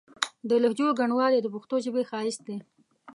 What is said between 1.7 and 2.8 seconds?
ژبې ښايست دی.